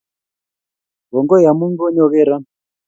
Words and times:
Kongoi 1.09 1.43
amu 1.51 1.65
konyogero 1.79 2.35